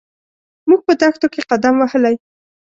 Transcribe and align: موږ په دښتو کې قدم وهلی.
موږ 0.67 0.81
په 0.87 0.93
دښتو 1.01 1.27
کې 1.33 1.41
قدم 1.49 1.75
وهلی. 1.77 2.15